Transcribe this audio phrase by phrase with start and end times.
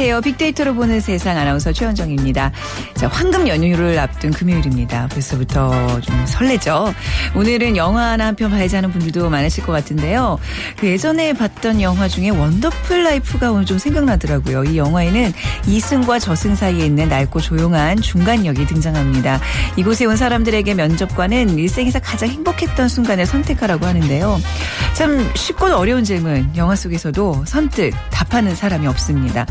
[0.00, 0.22] 안녕하세요.
[0.22, 2.52] 빅데이터로 보는 세상 아나운서 최현정입니다.
[2.94, 5.08] 자, 황금 연휴를 앞둔 금요일입니다.
[5.08, 6.94] 벌써부터 좀 설레죠.
[7.34, 10.38] 오늘은 영화 하나 한 편 봐야지 하는 분들도 많으실 것 같은데요.
[10.78, 14.64] 그 예전에 봤던 영화 중에 원더풀 라이프가 오늘 좀 생각나더라고요.
[14.64, 15.34] 이 영화에는
[15.66, 19.38] 이승과 저승 사이에 있는 낡고 조용한 중간역이 등장합니다.
[19.76, 24.40] 이곳에 온 사람들에게 면접관은 일생에서 가장 행복했던 순간을 선택하라고 하는데요.
[24.94, 29.44] 참 쉽고 어려운 질문 영화 속에서도 선뜻 답하는 사람이 없습니다.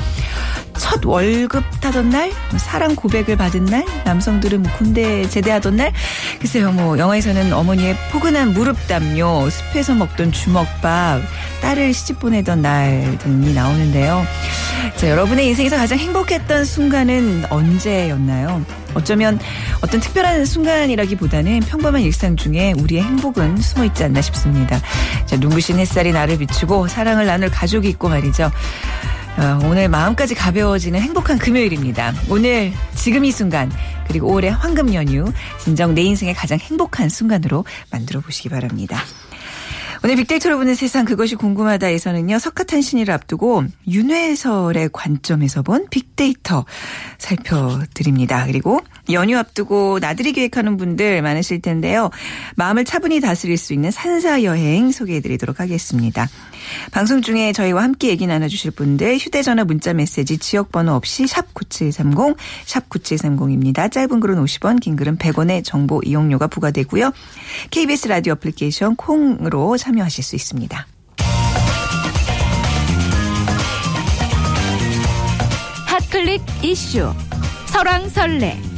[0.77, 5.91] 첫 월급 타던 날, 뭐 사랑 고백을 받은 날, 남성들은 뭐 군대 제대하던 날,
[6.39, 11.21] 글쎄요, 뭐 영화에서는 어머니의 포근한 무릎 담요, 숲에서 먹던 주먹밥,
[11.61, 14.25] 딸을 시집 보내던 날 등이 나오는데요.
[14.95, 18.63] 자, 여러분의 인생에서 가장 행복했던 순간은 언제였나요?
[18.93, 19.39] 어쩌면
[19.81, 24.79] 어떤 특별한 순간이라기보다는 평범한 일상 중에 우리의 행복은 숨어 있지 않나 싶습니다.
[25.25, 28.51] 자, 눈부신 햇살이 나를 비추고 사랑을 나눌 가족이 있고 말이죠.
[29.37, 32.13] 어, 오늘 마음까지 가벼워지는 행복한 금요일입니다.
[32.29, 33.71] 오늘 지금 이 순간
[34.07, 39.01] 그리고 올해 황금 연휴 진정 내 인생의 가장 행복한 순간으로 만들어 보시기 바랍니다.
[40.03, 42.39] 오늘 빅데이터로 보는 세상 그것이 궁금하다에서는요.
[42.39, 46.65] 석가탄신일을 앞두고 윤회설의 관점에서 본 빅데이터
[47.17, 48.45] 살펴드립니다.
[48.45, 48.79] 그리고
[49.11, 52.09] 연휴 앞두고 나들이 계획하는 분들 많으실 텐데요.
[52.55, 56.27] 마음을 차분히 다스릴 수 있는 산사 여행 소개해 드리도록 하겠습니다.
[56.91, 62.35] 방송 중에 저희와 함께 얘기 나눠주실 분들 휴대전화 문자 메시지 지역번호 없이 샵 9730,
[62.65, 63.91] 샵 9730입니다.
[63.91, 67.11] 짧은 글은 50원, 긴 글은 100원의 정보 이용료가 부과되고요.
[67.71, 70.87] KBS 라디오 애플리케이션 콩으로 참여하실 수 있습니다.
[75.87, 77.13] 핫클릭 이슈
[77.67, 78.68] 설왕설래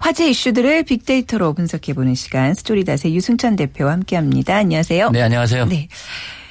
[0.00, 4.56] 화제 이슈들을 빅데이터로 분석해보는 시간 스토리닷의 유승찬 대표와 함께합니다.
[4.56, 5.10] 안녕하세요.
[5.10, 5.66] 네, 안녕하세요.
[5.66, 5.88] 네.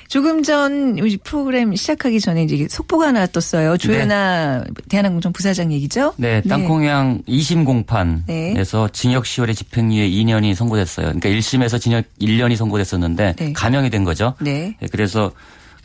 [0.07, 3.77] 조금 전 프로그램 시작하기 전에 이제 속보가 하나 떴어요.
[3.77, 4.73] 조현아 네.
[4.88, 6.13] 대한항공청 부사장 얘기죠?
[6.17, 6.49] 네, 네.
[6.49, 8.91] 땅콩양 2심 공판에서 네.
[8.93, 11.07] 징역 10월에 집행유예 2년이 선고됐어요.
[11.07, 13.53] 그러니까 1심에서 징역 1년이 선고됐었는데 네.
[13.53, 14.35] 감형이 된 거죠.
[14.39, 14.75] 네.
[14.79, 15.31] 네 그래서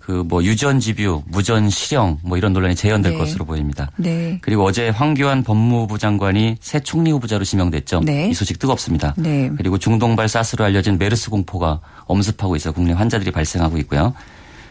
[0.04, 3.18] 그뭐 유전 집유, 무전 실형 뭐 이런 논란이 재현될 네.
[3.18, 3.90] 것으로 보입니다.
[3.96, 4.38] 네.
[4.42, 8.00] 그리고 어제 황교안 법무부 장관이 새 총리 후보자로 지명됐죠.
[8.00, 8.28] 네.
[8.28, 9.14] 이 소식 뜨겁습니다.
[9.16, 9.50] 네.
[9.56, 14.12] 그리고 중동발 사스로 알려진 메르스 공포가 엄습하고 있어 국내 환자들이 발생하고 있고요.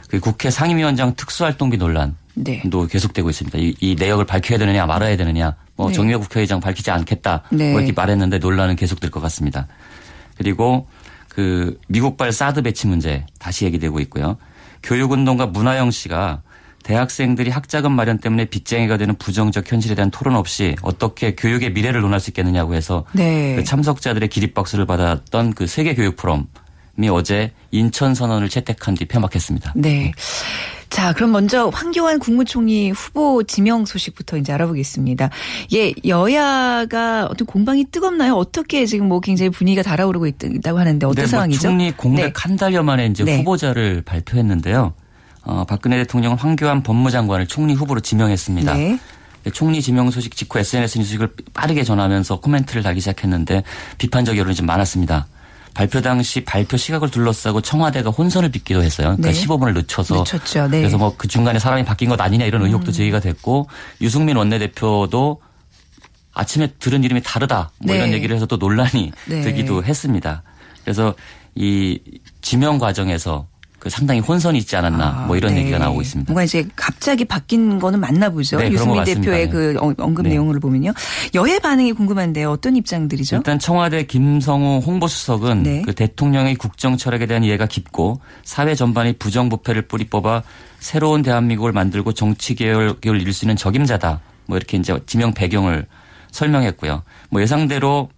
[0.08, 2.62] 그 국회 상임위원장 특수활동비 논란도 네.
[2.92, 3.58] 계속되고 있습니다.
[3.58, 5.96] 이, 이, 내역을 밝혀야 되느냐 말아야 되느냐 뭐 네.
[5.96, 9.66] 정의호 국회의장 밝히지 않겠다 뭐 이렇게 말했는데 논란은 계속될 것 같습니다.
[10.38, 10.88] 그리고
[11.28, 14.38] 그 미국발 사드 배치 문제 다시 얘기되고 있고요.
[14.84, 16.42] 교육운동가 문하영 씨가
[16.84, 22.20] 대학생들이 학자금 마련 때문에 빚쟁이가 되는 부정적 현실에 대한 토론 없이 어떻게 교육의 미래를 논할
[22.20, 23.56] 수 있겠느냐고 해서 네.
[23.56, 26.48] 그 참석자들의 기립박수를 받았던 그 세계 교육 포럼
[27.02, 29.74] 이 어제 인천 선언을 채택한 뒤 폐막했습니다.
[29.76, 30.12] 네.
[30.90, 35.32] 자, 그럼 먼저 황교안 국무총리 후보 지명 소식부터 이제 알아보겠습니다.
[35.74, 38.36] 예, 여야가 어떤 공방이 뜨겁나요?
[38.36, 41.62] 어떻게 지금 뭐 굉장히 분위기가 달아오르고 있다고 하는데 어떤 네, 뭐 상황이죠?
[41.62, 42.34] 총리 공백 네.
[42.36, 43.38] 한 달여 만에 이제 네.
[43.38, 44.94] 후보자를 발표했는데요.
[45.46, 48.74] 어, 박근혜 대통령은 황교안 법무장관을 총리 후보로 지명했습니다.
[48.76, 49.00] 네.
[49.44, 53.64] 네 총리 지명 소식 직후 SNS 뉴스를 빠르게 전하면서 코멘트를 달기 시작했는데
[53.98, 55.26] 비판적 여론이 좀 많았습니다.
[55.74, 59.16] 발표 당시 발표 시각을 둘러싸고 청와대가 혼선을 빚기도 했어요.
[59.18, 59.46] 그러니까 네.
[59.46, 60.68] 15분을 늦춰서 늦췄죠.
[60.68, 60.80] 네.
[60.80, 62.94] 그래서 뭐 그 중간에 사람이 바뀐 것 아니냐 이런 의혹도 음.
[62.94, 63.68] 제기가 됐고
[64.02, 65.42] 유승민 원내대표도
[66.34, 68.00] 아침에 들은 이름이 다르다 뭐 네.
[68.00, 69.42] 이런 얘기를 해서 또 논란이 네.
[69.42, 70.44] 되기도 했습니다.
[70.84, 71.14] 그래서
[71.56, 72.00] 이
[72.42, 73.48] 지명 과정에서
[73.84, 75.60] 그 상당히 혼선이 있지 않았나 아, 뭐 이런 네.
[75.60, 76.32] 얘기가 나오고 있습니다.
[76.32, 78.58] 뭔가 이제 갑자기 바뀐 거는 맞나 보죠.
[78.58, 80.30] 네, 유승민 대표의 그 언급 네.
[80.30, 80.94] 내용을 보면요.
[81.34, 82.50] 여해 반응이 궁금한데요.
[82.50, 83.36] 어떤 입장들이죠?
[83.36, 85.82] 일단 청와대 김성우 홍보수석은 네.
[85.82, 90.44] 그 대통령의 국정 철학에 대한 이해가 깊고 사회 전반이 부정부패를 뿌리 뽑아
[90.80, 94.22] 새로운 대한민국을 만들고 정치 개혁을 이룰 수 있는 적임자다.
[94.46, 95.88] 뭐 이렇게 이제 지명 배경을
[96.32, 97.04] 설명했고요.
[97.30, 98.10] 뭐 예상대로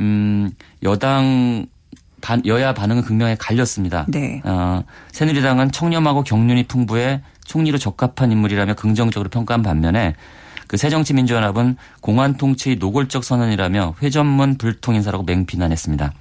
[0.00, 0.50] 음
[0.82, 1.66] 여당
[2.24, 4.06] 반, 여야 반응은 극명하게 갈렸습니다.
[4.08, 4.40] 네.
[4.44, 4.82] 어,
[5.12, 10.14] 새누리당은 청렴하고 경륜이 풍부해 총리로 적합한 인물이라며 긍정적으로 평가한 반면에
[10.66, 16.14] 그 새정치민주연합은 공안 통치의 노골적 선언이라며 회전문 불통 인사라고 맹비난했습니다.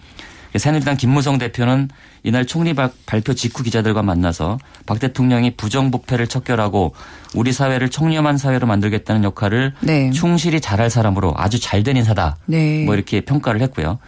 [0.57, 1.87] 새누리당 김무성 대표는
[2.23, 6.93] 이날 총리 발표 직후 기자들과 만나서 박 대통령이 부정부패를 척결하고
[7.33, 10.11] 우리 사회를 청렴한 사회로 만들겠다는 역할을 네.
[10.11, 12.35] 충실히 잘할 사람으로 아주 잘된 인사다.
[12.45, 12.83] 네.
[12.83, 13.99] 뭐 이렇게 평가를 했고요.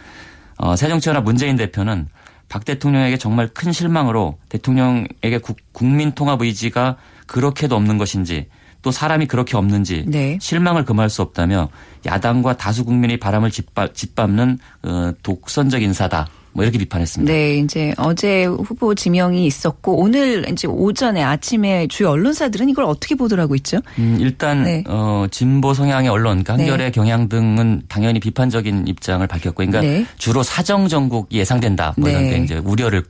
[0.58, 2.08] 어, 새정치연합 문재인 대표는
[2.48, 5.38] 박 대통령에게 정말 큰 실망으로 대통령에게
[5.72, 8.48] 국, 민 통합 의지가 그렇게도 없는 것인지
[8.82, 10.38] 또 사람이 그렇게 없는지 네.
[10.40, 11.70] 실망을 금할 수 없다며
[12.04, 16.28] 야당과 다수 국민의 바람을 짓밟, 짓밟는 어, 독선적 인사다.
[16.56, 17.30] 뭐 이렇게 비판했습니다.
[17.30, 23.54] 네, 이제 어제 후보 지명이 있었고 오늘 이제 오전에 아침에 주요 언론사들은 이걸 어떻게 보도하고
[23.56, 23.80] 있죠?
[23.98, 24.82] 음, 일단 네.
[24.88, 26.90] 어, 진보 성향의 언론, 그러니까 한겨레 네.
[26.90, 30.06] 경향 등은 당연히 비판적인 입장을 밝혔고, 그러니까 네.
[30.16, 31.92] 주로 사정 전국이 예상된다.
[31.98, 32.30] 뭐 이런 네.
[32.30, 33.04] 게 이제 우려를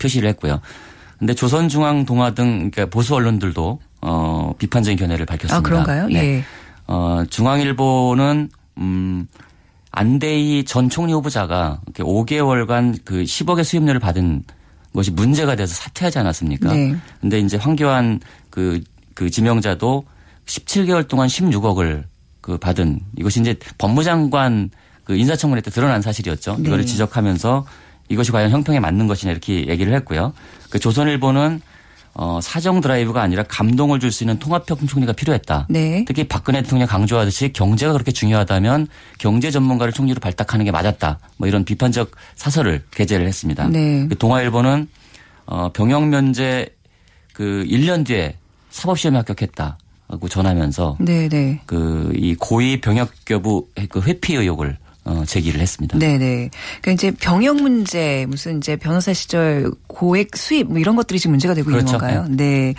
[0.00, 0.60] 표시를 했고요.
[1.20, 5.56] 근데 조선중앙동화 등 그러니까 보수 언론들도 어, 비판적인 견해를 밝혔습니다.
[5.56, 6.08] 아, 그런가요?
[6.08, 6.14] 네.
[6.14, 6.44] 예.
[6.88, 9.28] 어, 중앙일보는 음
[9.90, 14.44] 안대희 전 총리 후보자가 5개월간 그 10억의 수입료를 받은
[14.94, 16.72] 것이 문제가 돼서 사퇴하지 않았습니까?
[16.72, 16.96] 네.
[17.20, 18.20] 근데 이제 황교안
[18.50, 18.82] 그,
[19.14, 20.04] 그 지명자도
[20.46, 22.04] 17개월 동안 16억을
[22.40, 24.70] 그 받은 이것이 이제 법무장관
[25.04, 26.56] 그 인사청문회 때 드러난 사실이었죠.
[26.58, 26.68] 네.
[26.68, 27.66] 이거를 지적하면서
[28.08, 30.32] 이것이 과연 형평에 맞는 것이냐 이렇게 얘기를 했고요.
[30.70, 31.60] 그 조선일보는
[32.20, 35.66] 어, 사정 드라이브가 아니라 감동을 줄 수 있는 통합혁신 총리가 필요했다.
[35.70, 36.04] 네.
[36.08, 38.88] 특히 박근혜 대통령 강조하듯이 경제가 그렇게 중요하다면
[39.18, 41.20] 경제 전문가를 총리로 발탁하는 게 맞았다.
[41.36, 43.68] 뭐 이런 비판적 사설을 게재를 했습니다.
[43.68, 44.06] 네.
[44.08, 44.88] 그 동아일보는
[45.46, 46.74] 어, 병역 면제
[47.34, 48.34] 그 1년 뒤에
[48.70, 51.60] 사법시험에 합격했다고 전하면서 네네.
[51.66, 55.98] 그이 고위 병역 교부 그 회피 의혹을 어, 제기를 했습니다.
[55.98, 56.50] 네네.
[56.82, 61.54] 그러니까 이제 병역 문제, 무슨 이제 변호사 시절 고액 수입 뭐 이런 것들이 지금 문제가
[61.54, 61.86] 되고 그렇죠.
[61.86, 62.26] 있는 건가요?
[62.28, 62.74] 네.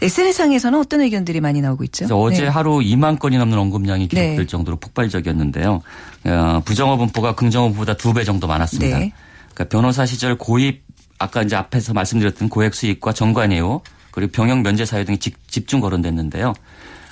[0.00, 0.06] 네.
[0.06, 2.06] SNS상에서는 어떤 의견들이 많이 나오고 있죠?
[2.18, 2.48] 어제 네.
[2.48, 4.46] 하루 2만 건이 넘는 언급량이 기록될 네.
[4.46, 5.82] 정도로 폭발적이었는데요.
[6.24, 8.98] 어, 부정어 분포가 긍정어 분보다 두 배 정도 많았습니다.
[8.98, 9.12] 네.
[9.52, 10.82] 그러니까 변호사 시절 고입
[11.18, 13.80] 아까 이제 앞에서 말씀드렸던 고액 수입과 정관예우
[14.10, 16.54] 그리고 병역 면제 사유 등이 집 중 거론됐는데요.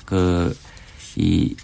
[0.06, 0.54] 그
[1.16, 1.54] 이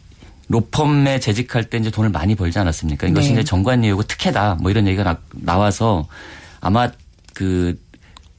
[0.48, 3.06] 로펌에 재직할 때 이제 돈을 많이 벌지 않았습니까?
[3.06, 3.34] 이것이 네.
[3.34, 6.06] 이제 정관예우고 특혜다 뭐 이런 얘기가 나, 와서
[6.60, 6.90] 아마
[7.34, 7.78] 그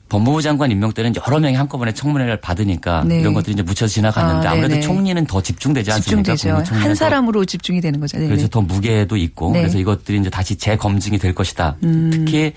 [0.10, 3.20] 법무부 장관 임명 때는 여러 명이 한꺼번에 청문회를 받으니까 네.
[3.20, 6.36] 이런 것들이 이제 묻혀 지나갔는데 아, 아무래도 총리는 더 집중되지 않습니까?
[6.72, 8.18] 한 사람으로 집중이 되는 거죠.
[8.18, 9.60] 그래서 더 무게도 있고 네.
[9.60, 11.78] 그래서 이것들이 이제 다시 재검증이 될 것이다.
[11.84, 12.10] 음.
[12.12, 12.54] 특히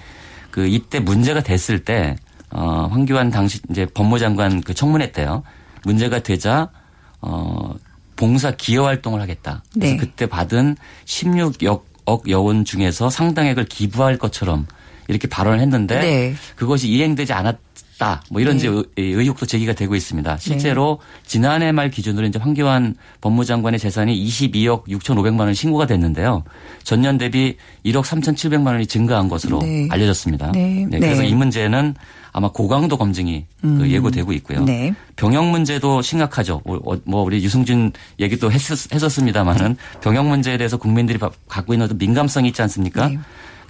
[0.51, 2.17] 그 이때 문제가 됐을 때
[2.51, 5.43] 어, 황교안 당시 이제 법무장관 그 청문회 때요.
[5.85, 6.71] 문제가 되자
[7.21, 7.75] 어
[8.17, 9.63] 봉사 기여 활동을 하겠다.
[9.73, 9.97] 그래서 네.
[9.97, 14.67] 그때 받은 16억 여원 중에서 상당액을 기부할 것처럼
[15.13, 16.35] 이렇게 발언을 했는데 네.
[16.57, 18.23] 그것이 이행되지 않았다.
[18.31, 18.59] 뭐 이런 네.
[18.59, 20.39] 이제 의혹도 제기가 되고 있습니다.
[20.39, 21.23] 실제로 네.
[21.27, 26.43] 지난해 말 기준으로 이제 황교안 법무장관의 재산이 22억 6,500만 원 신고가 됐는데요.
[26.83, 29.87] 전년 대비 1억 3,700만 원이 증가한 것으로 네.
[29.91, 30.53] 알려졌습니다.
[30.53, 30.87] 네.
[30.91, 31.95] 그래서 이 문제는
[32.33, 33.79] 아마 고강도 검증이 그 음.
[33.79, 34.65] 그 예고되고 있고요.
[34.65, 34.95] 네.
[35.17, 36.63] 병역 문제도 심각하죠.
[36.65, 41.99] 뭐, 어, 뭐 우리 유승준 얘기도 했었, 했었습니다마는 병역 문제에 대해서 국민들이 갖고 있는 어떤
[41.99, 43.09] 민감성이 있지 않습니까?
[43.09, 43.19] 네.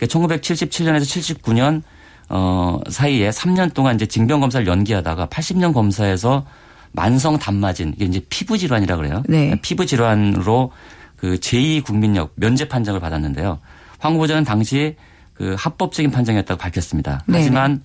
[0.06, 1.82] 1977년에서 79년
[2.28, 6.46] 어 사이에 3년 동안 이제 징병 검사를 연기하다가 80년 검사에서
[6.93, 9.22] 만성 단마진 이게 이제 피부 질환이라 그래요.
[9.28, 9.58] 네.
[9.62, 10.72] 피부 질환으로
[11.16, 13.58] 그 제2 국민력 면제 판정을 받았는데요.
[13.99, 14.96] 황 후보자는 당시
[15.34, 17.22] 그 합법적인 판정이었다고 밝혔습니다.
[17.26, 17.38] 네.
[17.38, 17.82] 하지만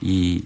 [0.00, 0.42] 이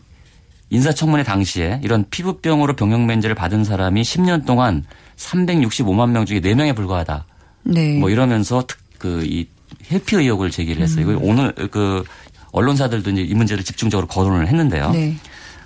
[0.70, 4.84] 인사청문회 당시에 이런 피부병으로 병역 면제를 받은 사람이 10년 동안
[5.16, 7.26] 365만 명 중에 4명에 불과하다.
[7.64, 7.98] 네.
[7.98, 8.64] 뭐 이러면서
[8.98, 9.46] 그이
[9.90, 11.08] 회피 의혹을 제기를 했어요.
[11.08, 11.18] 음.
[11.22, 12.04] 오늘 그
[12.52, 14.90] 언론사들도 이제 이 문제를 집중적으로 거론을 했는데요.
[14.90, 15.16] 네.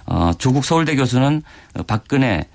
[0.07, 1.43] 어, 조국 서울대 교수는
[1.87, 2.47] 박근혜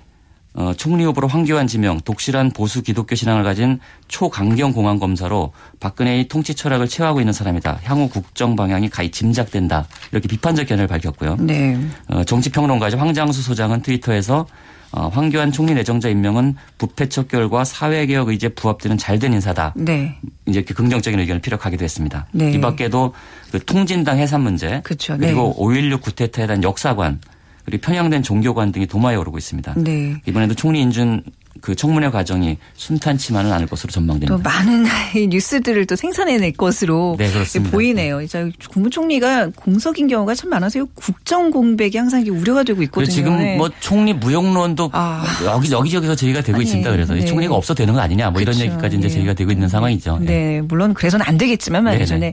[0.56, 6.54] 어, 총리 후보로 황교안 지명, 독실한 보수 기독교 신앙을 가진 초강경 공안 검사로 박근혜의 통치
[6.54, 7.80] 철학을 체화하고 있는 사람이다.
[7.82, 9.88] 향후 국정 방향이 가히 짐작된다.
[10.12, 11.36] 이렇게 비판적 견해를 밝혔고요.
[11.40, 11.76] 네.
[12.08, 12.98] 어, 정치평론가죠.
[12.98, 14.46] 황장수 소장은 트위터에서 어,
[14.94, 19.74] 황교안 총리 내정자 임명은 부패 척결과 사회개혁 의지에 부합되는 잘된 인사다.
[19.76, 20.16] 네.
[20.46, 22.26] 이제 이렇게 긍정적인 의견을 피력하기도 했습니다.
[22.32, 22.52] 네.
[22.52, 23.12] 이 밖에도
[23.50, 25.16] 그 통진당 해산 문제 그렇죠.
[25.18, 25.80] 그리고 네.
[25.80, 27.20] 5.16 구테타에 대한 역사관
[27.64, 29.74] 그리고 편향된 종교관 등이 도마에 오르고 있습니다.
[29.78, 30.20] 네.
[30.26, 31.22] 이번에도 총리 인준
[31.60, 34.36] 그 청문회 과정이 순탄치만은 않을 것으로 전망됩니다.
[34.36, 34.84] 또 많은
[35.30, 37.30] 뉴스들을 또 생산해낼 것으로 네,
[37.70, 38.20] 보이네요.
[38.22, 40.86] 이제 국무총리가 공석인 경우가 참 많아서요.
[40.94, 43.10] 국정 공백이 항상 우려가 되고 있거든요.
[43.10, 43.56] 지금 네.
[43.56, 45.24] 뭐 총리 무용론도 아.
[45.44, 46.90] 여기 여기저기서 제기가 되고 아니, 있습니다.
[46.90, 47.24] 그래서 네.
[47.24, 48.58] 총리가 없어 되는 거 아니냐 뭐 그렇죠.
[48.60, 49.14] 이런 얘기까지 이제 네.
[49.14, 50.18] 제기가 되고 있는 상황이죠.
[50.18, 50.60] 네, 네.
[50.62, 52.18] 물론 그래서는 안 되겠지만 말이죠.
[52.18, 52.32] 네.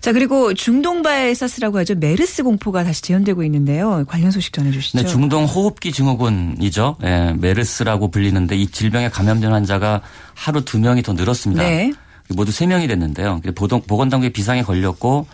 [0.00, 1.94] 자 그리고 중동바이러스라고 하죠.
[1.94, 4.04] 메르스 공포가 다시 재현되고 있는데요.
[4.06, 4.98] 관련 소식 전해주시죠.
[4.98, 6.96] 네, 중동 호흡기 증후군이죠.
[7.00, 10.02] 네, 메르스라고 불리는 데 이 질병에 감염된 환자가
[10.34, 11.62] 하루 두 명이 더 늘었습니다.
[11.62, 11.92] 네.
[12.28, 13.40] 모두 세 명이 됐는데요.
[13.54, 15.26] 보건당국의 비상에 걸렸고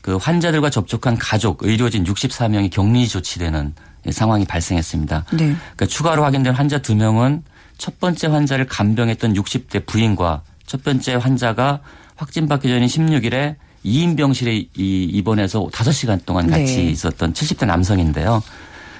[0.00, 3.74] 그 환자들과 접촉한 가족, 의료진 64명이 격리 조치되는
[4.10, 5.24] 상황이 발생했습니다.
[5.32, 5.36] 네.
[5.36, 7.42] 그러니까 추가로 확인된 환자 두 명은
[7.78, 11.80] 첫 번째 환자를 간병했던 60대 부인과 첫 번째 환자가
[12.16, 16.82] 확진받기 전인 16일에 2인 병실에 입원해서 5시간 동안 같이 네.
[16.84, 18.42] 있었던 70대 남성인데요.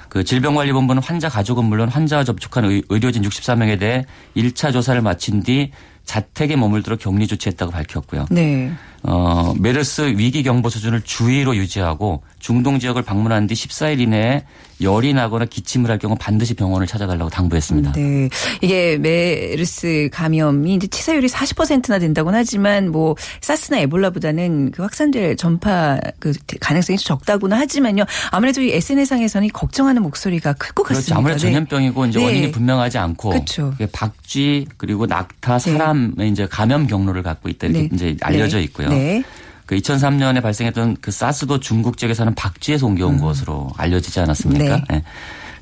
[0.08, 4.04] 그 질병관리본부는 환자 가족은 물론 환자와 접촉한 의, 료진 64명에 대해
[4.36, 5.70] 1차 조사를 마친 뒤
[6.04, 8.26] 자택에 머물도록 격리 조치했다고 밝혔고요.
[8.30, 8.72] 네.
[9.02, 14.44] 어, 메르스 위기 경보 수준을 주의로 유지하고 중동 지역을 방문한 뒤 14일 이내에
[14.80, 17.92] 열이 나거나 기침을 할 경우 반드시 병원을 찾아달라고 당부했습니다.
[17.92, 18.28] 네.
[18.62, 26.32] 이게 메르스 감염이 이제 치사율이 40%나 된다고는 하지만 뭐 사스나 에볼라보다는 그 확산될 전파 그
[26.60, 28.04] 가능성이 적다고는 하지만요.
[28.30, 31.06] 아무래도 이 SNS상에서는 걱정하는 목소리가 클 것 같습니다.
[31.14, 31.18] 그렇죠.
[31.18, 32.24] 아무래도 전염병이고 이제 네.
[32.24, 33.74] 원인이 분명하지 않고 그렇죠.
[33.92, 36.28] 박쥐 그리고 낙타 사람의 네.
[36.28, 37.90] 이제 감염 경로를 갖고 있다 이렇게 네.
[37.92, 38.64] 이제 알려져 네.
[38.64, 38.87] 있고요.
[38.90, 39.22] 네.
[39.66, 43.20] 그 2003년에 발생했던 그 사스도 중국 지역에서는 박쥐에서 옮겨온 음.
[43.20, 44.84] 것으로 알려지지 않았습니까?
[44.88, 45.02] 네.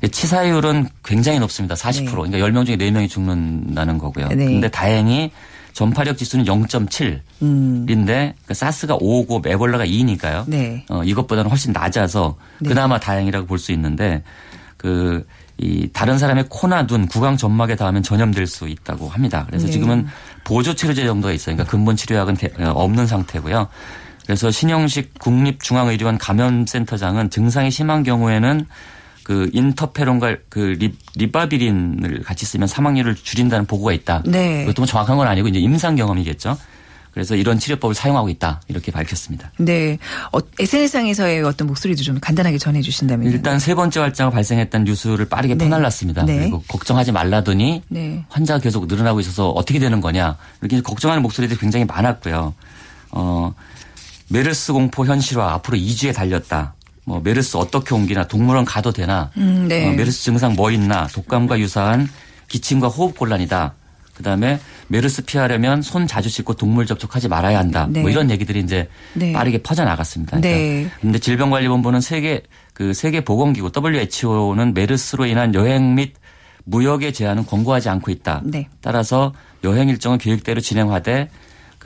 [0.01, 0.07] 네.
[0.07, 1.75] 치사율은 굉장히 높습니다.
[1.75, 2.05] 40%.
[2.05, 2.11] 네.
[2.11, 4.27] 그러니까 10명 중에 4명이 죽는다는 거고요.
[4.29, 4.35] 네.
[4.35, 5.31] 근데 다행히
[5.73, 7.85] 전파력 지수는 0.7인데 음.
[7.85, 10.45] 그러니까 사스가 5고 에볼라가 2니까요.
[10.47, 10.85] 네.
[10.89, 12.69] 어, 이것보다는 훨씬 낮아서 네.
[12.69, 14.23] 그나마 다행이라고 볼 수 있는데
[14.77, 15.25] 그
[15.59, 19.43] 이 다른 사람의 코나 눈, 구강 점막에 닿으면 전염될 수 있다고 합니다.
[19.47, 19.71] 그래서 네.
[19.71, 20.05] 지금은
[20.47, 21.57] 보조 치료제 정도가 있어요.
[21.57, 23.67] 그러니까 근본 치료약은 어, 없는 상태고요.
[24.25, 28.65] 그래서 신영식 국립중앙의료원 감염센터장은 증상이 심한 경우에는
[29.23, 30.77] 그 인터페론과 그
[31.15, 34.23] 리, 바비린을 같이 쓰면 사망률을 줄인다는 보고가 있다.
[34.25, 34.61] 네.
[34.61, 36.57] 그것도 뭐 정확한 건 아니고 이제 임상 경험이겠죠.
[37.17, 39.51] 그래서 이런 치료법을 사용하고 있다 이렇게 밝혔습니다.
[39.57, 39.97] 네,
[40.31, 45.65] 어, SNS상에서의 어떤 목소리도 좀 간단하게 전해주신다면 일단 세 번째 활자가 발생했다는 뉴스를 빠르게 네.
[45.65, 46.25] 퍼날랐습니다.
[46.25, 46.37] 네.
[46.37, 48.23] 그리고 걱정하지 말라더니 네.
[48.29, 52.53] 환자가 계속 늘어나고 있어서 어떻게 되는 거냐 이렇게 걱정하는 목소리들이 굉장히 많았고요.
[53.09, 53.55] 어,
[54.29, 56.75] 메르스 공포 현실화 앞으로 2주에 달렸다.
[57.03, 59.87] 뭐 메르스 어떻게 옮기나 동물원 가도 되나 음, 네.
[59.87, 62.07] 어, 메르스 증상 뭐 있나 독감과 유사한
[62.47, 63.73] 기침과 호흡 곤란이다.
[64.17, 67.83] 그다음에 메르스 피하려면 손 자주 씻고 동물 접촉하지 말아야 한다.
[67.83, 68.01] 뭐 네.
[68.01, 69.31] 뭐 이런 얘기들이 이제 네.
[69.31, 70.39] 빠르게 퍼져 나갔습니다.
[70.41, 70.89] 네.
[70.99, 72.41] 그런데 질병관리본부는 세계
[72.73, 76.15] 그 세계 보건기구 WHO는 메르스로 인한 여행 및
[76.65, 78.41] 무역의 제한은 권고하지 않고 있다.
[78.43, 78.67] 네.
[78.81, 79.33] 따라서
[79.63, 81.29] 여행 일정은 계획대로 진행하되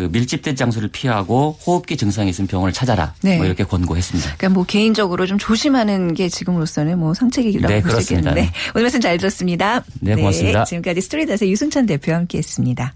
[0.01, 3.13] 그 밀집된 장소를 피하고 호흡기 증상이 있으면 병원을 찾아라.
[3.21, 3.37] 네.
[3.37, 4.35] 뭐 이렇게 권고했습니다.
[4.37, 9.19] 그러니까 뭐 개인적으로 좀 조심하는 게 지금으로서는 뭐 상책이라고 네, 볼수 있겠는데 오늘 말씀 잘
[9.19, 9.83] 들었습니다.
[9.99, 10.59] 네, 고맙습니다.
[10.63, 12.95] 네, 지금까지 스토리닷의 유승찬 대표와 함께했습니다.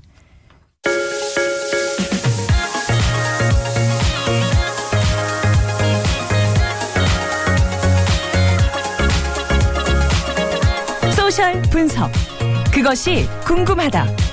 [11.16, 12.12] 소셜 분석.
[12.74, 14.25] 그것이 궁금하다.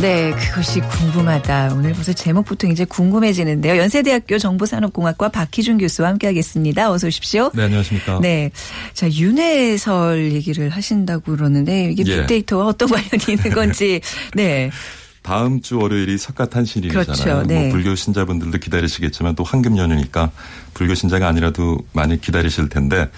[0.00, 1.74] 네, 그것이 궁금하다.
[1.74, 3.76] 오늘 벌써 제목부터 이제 궁금해지는데요.
[3.76, 6.90] 연세대학교 정보산업공학과 박희준 교수와 함께하겠습니다.
[6.90, 7.50] 어서 오십시오.
[7.54, 8.18] 네, 안녕하십니까.
[8.22, 8.50] 네,
[8.94, 12.20] 자 윤회설 얘기를 하신다고 그러는데 이게 예.
[12.20, 14.00] 빅데이터와 어떤 관련이 있는 건지.
[14.34, 14.70] 네.
[15.22, 17.04] 다음 주 월요일이 석가탄신일이잖아요.
[17.04, 17.34] 그렇죠.
[17.34, 17.60] 뭐 네.
[17.64, 20.30] 뭐 불교 신자분들도 기다리시겠지만 또 황금 연휴니까
[20.72, 23.10] 불교 신자가 아니라도 많이 기다리실 텐데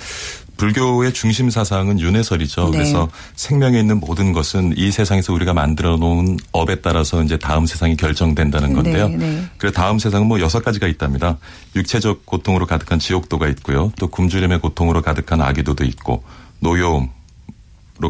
[0.56, 2.66] 불교의 중심 사상은 윤회설이죠.
[2.66, 2.70] 네.
[2.70, 7.96] 그래서 생명에 있는 모든 것은 이 세상에서 우리가 만들어 놓은 업에 따라서 이제 다음 세상이
[7.96, 9.08] 결정된다는 건데요.
[9.08, 9.44] 네, 네.
[9.58, 11.38] 그래 다음 세상은 뭐 여섯 가지가 있답니다.
[11.74, 13.92] 육체적 고통으로 가득한 지옥도가 있고요.
[13.98, 16.22] 또 굶주림의 고통으로 가득한 아기도도 있고
[16.60, 17.10] 노여움으로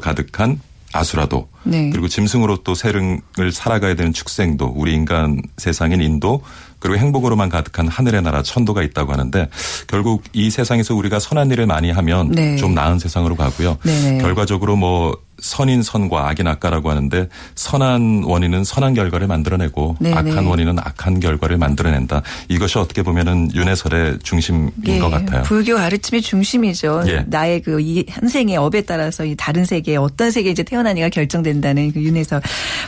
[0.01, 0.61] 가득한
[0.93, 1.91] 아수라도 네.
[1.91, 6.43] 그리고 짐승으로 또 세릉을 살아가야 되는 축생도 우리 인간 세상인 인도
[6.83, 9.49] 그리고 행복으로만 가득한 하늘의 나라 천도가 있다고 하는데
[9.87, 12.57] 결국 이 세상에서 우리가 선한 일을 많이 하면 네.
[12.57, 13.79] 좀 나은 세상으로 가고요.
[13.85, 14.19] 네.
[14.19, 20.17] 결과적으로 뭐 선인 선과 악인 악가라고 하는데 선한 원인은 선한 결과를 만들어내고 네네.
[20.17, 22.23] 악한 원인은 악한 결과를 만들어낸다.
[22.49, 25.43] 이것이 어떻게 보면은 윤회설의 중심인 예, 것 같아요.
[25.43, 27.05] 불교 가르침의 중심이죠.
[27.07, 27.25] 예.
[27.29, 32.41] 나의 그이 현생의 업에 따라서 이 다른 세계 어떤 세계에 이제 태어나니가 결정된다는 그 윤회설.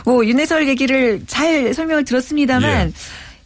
[0.04, 2.92] 뭐 윤회설 얘기를 잘 설명을 들었습니다만 예.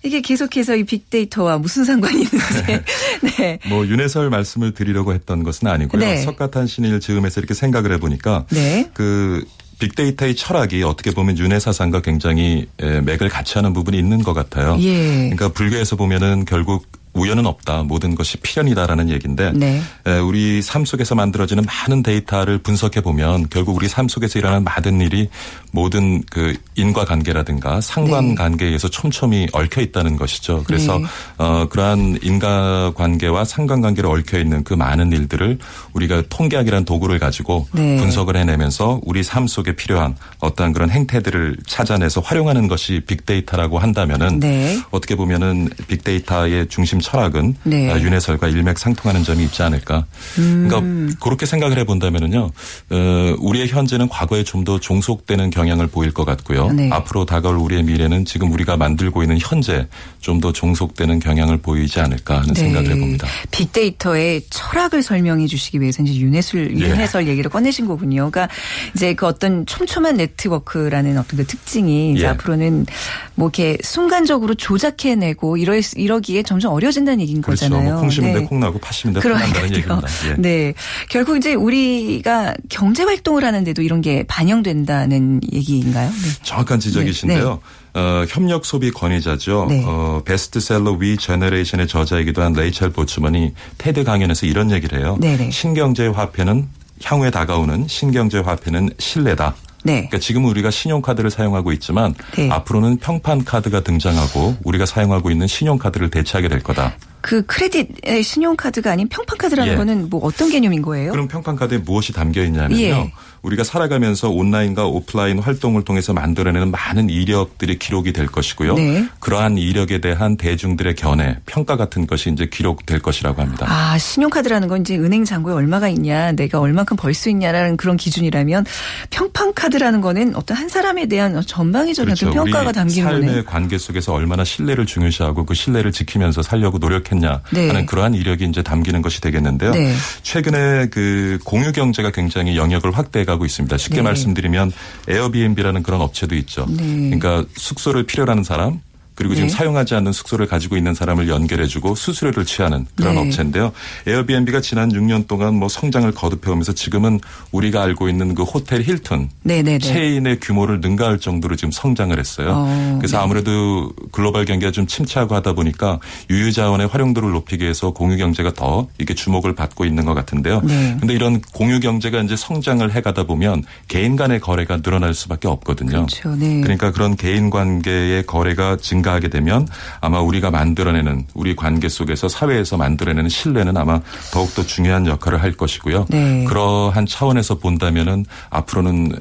[0.03, 2.81] 이게 계속해서 이 빅데이터와 무슨 상관이 있는지.
[3.39, 3.59] 네.
[3.69, 6.01] 뭐 윤회설 말씀을 드리려고 했던 것은 아니고요.
[6.01, 6.19] 네.
[6.19, 8.91] 석가탄신일 즈음에서 이렇게 생각을 해보니까 네.
[8.95, 9.45] 그
[9.81, 14.77] 빅데이터의 철학이 어떻게 보면 윤회 사상과 굉장히 맥을 같이 하는 부분이 있는 것 같아요.
[14.81, 15.31] 예.
[15.31, 16.87] 그러니까 불교에서 보면은 결국
[17.19, 17.83] 우연은 없다.
[17.83, 19.81] 모든 것이 필연이다라는 얘기인데 네.
[20.25, 25.29] 우리 삶 속에서 만들어지는 많은 데이터를 분석해 보면 결국 우리 삶 속에서 일어나는 많은 일이
[25.73, 30.65] 모든 그 인과 관계라든가 상관 관계에 의해서 촘촘히 얽혀 있다는 것이죠.
[30.67, 31.05] 그래서 네.
[31.39, 35.59] 어 그러한 인과 관계와 상관 관계를 얽혀 있는 그 많은 일들을
[35.93, 37.97] 우리가 통계학이라는 도구를 가지고 네.
[37.97, 44.79] 분석을 해내면서 우리 삶 속에 필요한 어떠한 그런 행태들을 찾아내서 활용하는 것이 빅데이터라고 한다면은 네.
[44.91, 47.91] 어떻게 보면은 빅데이터의 중심 철학은 네.
[47.91, 50.05] 아, 윤회설과 일맥상통하는 점이 있지 않을까.
[50.39, 50.69] 음.
[50.69, 52.51] 그러니까 그렇게 생각을 해본다면은요,
[52.91, 56.71] 어, 우리의 현재는 과거에 좀 더 종속되는 경향을 보일 것 같고요.
[56.73, 56.91] 네.
[56.93, 59.87] 앞으로 다가올 우리의 미래는 지금 우리가 만들고 있는 현재
[60.21, 62.61] 좀 더 종속되는 경향을 보이지 않을까 하는 네.
[62.61, 63.27] 생각을 해봅니다.
[63.51, 66.91] 빅데이터의 철학을 설명해 주시기 위해서 이제 윤회설, 예.
[66.91, 67.31] 윤회설 예.
[67.31, 68.31] 얘기를 꺼내신 거군요.
[68.31, 68.49] 그러니까
[68.95, 72.27] 이제 그 어떤 촘촘한 네트워크라는 어떤 그 특징이 이제 예.
[72.29, 72.87] 앞으로는
[73.35, 77.67] 뭐 이렇게 순간적으로 조작해내고 이러, 이러기에 점점 어려 진다는 얘기인 그렇죠.
[77.67, 77.93] 거잖아요.
[77.93, 78.45] 뭐 콩심인데 네.
[78.47, 80.03] 콩나고 팥심인데 콩난다는 얘기입니다.
[80.29, 80.35] 예.
[80.39, 80.75] 네.
[81.09, 86.11] 결국 이제 우리가 경제 활동을 하는데도 이런 게 반영된다는 얘기인가요?
[86.11, 86.29] 네.
[86.43, 87.61] 정확한 지적이신데요.
[87.95, 88.01] 네.
[88.01, 89.67] 어, 협력 소비 권위자죠.
[89.69, 89.83] 네.
[89.87, 95.17] 어, 베스트셀러 We Generation의 저자이기도 한 레이첼 보츠먼이 테드 강연에서 이런 얘기를 해요.
[95.21, 95.51] 네네.
[95.51, 96.69] 신경제 화폐는
[97.03, 99.55] 향후에 다가오는 신경제 화폐는 신뢰다.
[99.85, 99.93] 네.
[99.95, 102.51] 그러니까 지금 우리가 신용카드를 사용하고 있지만 네.
[102.51, 106.95] 앞으로는 평판 카드가 등장하고 우리가 사용하고 있는 신용카드를 대체하게 될 거다.
[107.21, 107.89] 그 크레딧
[108.23, 109.77] 신용카드가 아닌 평판카드라는 예.
[109.77, 111.13] 거는 뭐 어떤 개념인 거예요?
[111.13, 112.81] 그럼 평판카드에 무엇이 담겨 있냐면요.
[112.81, 113.13] 예.
[113.43, 118.75] 우리가 살아가면서 온라인과 오프라인 활동을 통해서 만들어내는 많은 이력들이 기록이 될 것이고요.
[118.75, 119.09] 네.
[119.21, 123.67] 그러한 이력에 대한 대중들의 견해, 평가 같은 것이 이제 기록될 것이라고 합니다.
[123.69, 128.65] 아, 신용카드라는 건 이제 은행 잔고에 얼마가 있냐, 내가 얼만큼 벌 수 있냐라는 그런 기준이라면
[129.11, 132.31] 평판카드라는 거는 어떤 한 사람에 대한 전방위적인 그렇죠.
[132.33, 133.43] 평가가 담긴 삶의 거네.
[133.45, 137.69] 관계 속에서 얼마나 신뢰를 중요시하고 그 신뢰를 지키면서 살려고 노력 했냐 네.
[137.69, 139.73] 하는 그러한 이력이 이제 담기는 것이 되겠는데요.
[139.73, 139.95] 네.
[140.23, 143.77] 최근에 그 공유 경제가 굉장히 영역을 확대 가고 있습니다.
[143.77, 144.03] 쉽게 네.
[144.03, 144.73] 말씀드리면
[145.09, 146.67] 에어비앤비라는 그런 업체도 있죠.
[146.69, 147.11] 네.
[147.11, 148.81] 그러니까 숙소를 필요로 하는 사람
[149.19, 149.53] 그리고 지금 네.
[149.53, 153.21] 사용하지 않는 숙소를 가지고 있는 사람을 연결해주고 수수료를 취하는 그런 네.
[153.23, 153.73] 업체인데요.
[154.07, 157.19] 에어비앤비가 지난 6년 동안 뭐 성장을 거듭해오면서 지금은
[157.51, 159.79] 우리가 알고 있는 그 호텔 힐튼 네, 네, 네.
[159.81, 162.53] 체인의 규모를 능가할 정도로 지금 성장을 했어요.
[162.55, 163.25] 어, 그래서 네.
[163.25, 165.99] 아무래도 글로벌 경기가 좀 침체하고 하다 보니까
[166.31, 170.61] 유유 자원의 활용도를 높이기 위해서 공유 경제가 더 이게 주목을 받고 있는 것 같은데요.
[170.61, 176.07] 그런데 이런 공유 경제가 이제 성장을 해가다 보면 개인 간의 거래가 늘어날 수밖에 없거든요.
[176.07, 176.37] 그렇죠.
[176.39, 179.67] 그러니까 그런 개인 관계의 거래가 증가 증가하게 되면
[180.01, 184.01] 아마 우리가 만들어내는 우리 관계 속에서 사회에서 만들어내는 신뢰는 아마
[184.33, 186.07] 더욱더 중요한 역할을 할 것이고요.
[186.11, 186.45] 네.
[186.45, 189.13] 그러한 차원에서 본다면은 앞으로는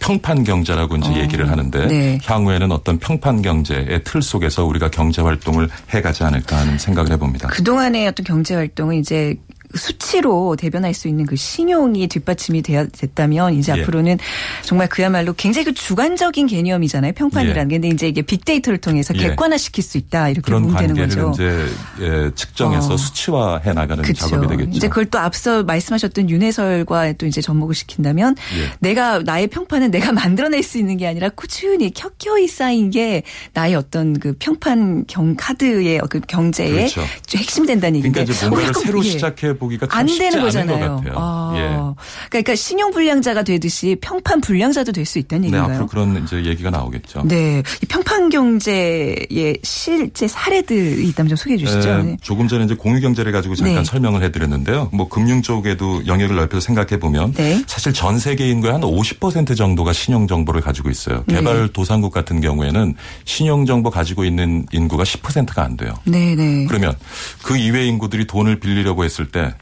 [0.00, 1.16] 평판 경제라고 이제 어.
[1.18, 2.18] 얘기를 하는데 네.
[2.24, 7.48] 향후에는 어떤 평판 경제의 틀 속에서 우리가 경제 활동을 해가지 않을까 하는 생각을 해봅니다.
[7.48, 9.36] 그 동안의 어떤 경제 활동은 이제
[9.74, 13.82] 수치로 대변할 수 있는 그 신용이 뒷받침이 됐다면 이제 예.
[13.82, 14.18] 앞으로는
[14.62, 17.12] 정말 그야말로 굉장히 그 주관적인 개념이잖아요.
[17.12, 17.74] 평판이라는 예.
[17.74, 17.74] 게.
[17.76, 19.18] 근데 이제 이게 빅데이터를 통해서 예.
[19.18, 20.28] 객관화시킬 수 있다.
[20.28, 21.32] 이렇게 보면 되는 거죠.
[21.34, 21.66] 이제
[22.00, 22.96] 예, 측정해서 어.
[22.96, 24.28] 수치화해 나가는 그쵸.
[24.28, 24.70] 작업이 되겠죠.
[24.76, 28.70] 이제 그걸 또 앞서 말씀하셨던 윤해설과 또 이제 접목을 시킨다면 예.
[28.80, 34.18] 내가 나의 평판은 내가 만들어낼 수 있는 게 아니라 꾸준히 켜켜이 쌓인 게 나의 어떤
[34.18, 37.02] 그 평판 경 카드의 그 경제의 그렇죠.
[37.36, 38.24] 핵심 된다는 얘기인데.
[38.24, 41.02] 그러니까 이제 뭔가를 새로 시작해 보기가 안 되는 거잖아요.
[41.14, 41.52] 아.
[41.56, 41.94] 예.
[42.30, 45.68] 그러니까 신용 불량자가 되듯이 평판 불량자도 될 수 있다는 네, 얘기인가요?
[45.68, 47.22] 네, 앞으로 그런 이제 얘기가 나오겠죠.
[47.26, 52.02] 네, 이 평판 경제의 실제 사례들이 있다면 좀 소개해 주시죠.
[52.02, 53.84] 네, 조금 전에 이제 공유 경제를 가지고 잠깐 네.
[53.84, 54.90] 설명을 해드렸는데요.
[54.92, 57.62] 뭐 금융 쪽에도 영역을 넓혀서 생각해 보면 네.
[57.66, 61.22] 사실 전 세계 인구의 한 50% 정도가 신용 정보를 가지고 있어요.
[61.26, 61.36] 네.
[61.36, 65.92] 개발 도상국 같은 경우에는 신용 정보 가지고 있는 인구가 10%가 안 돼요.
[66.04, 66.66] 네, 네.
[66.66, 66.94] 그러면
[67.42, 69.53] 그 이외 인구들이 돈을 빌리려고 했을 때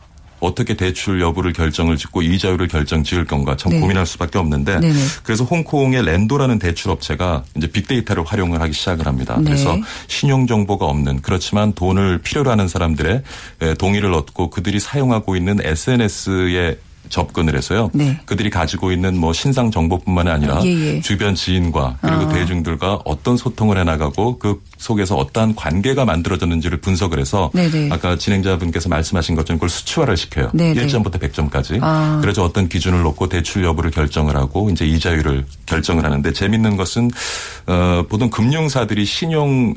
[0.43, 3.81] 어떻게 대출 여부를 결정을 짓고 이자율을 결정 지을 건가 참 네.
[3.81, 4.99] 고민할 수밖에 없는데 네네.
[5.23, 9.37] 그래서 홍콩의 랜도라는 대출 업체가 이제 빅데이터를 활용을 하기 시작을 합니다.
[9.39, 9.45] 네.
[9.45, 9.79] 그래서
[10.09, 13.23] 신용 정보가 없는 그렇지만 돈을 필요로 하는 사람들의
[13.79, 16.77] 동의를 얻고 그들이 사용하고 있는 SNS에
[17.13, 17.91] 접근을 해서요.
[17.93, 18.19] 네.
[18.25, 21.01] 그들이 가지고 있는 뭐 신상 정보뿐만 아니라 예, 예.
[21.01, 22.29] 주변 지인과 그리고 아.
[22.29, 27.91] 대중들과 어떤 소통을 해나가고 그 속에서 어떠한 관계가 만들어졌는지를 분석을 해서 네네.
[27.93, 30.51] 아까 진행자분께서 말씀하신 것처럼 그걸 수치화를 시켜요.
[30.55, 30.87] 네네.
[30.87, 31.79] 1점부터 100점까지.
[31.83, 32.19] 아.
[32.23, 37.11] 그래서 어떤 기준을 놓고 대출 여부를 결정을 하고 이제 이자율을 결정을 하는데 재밌는 것은
[37.67, 39.75] 어 보통 금융사들이 신용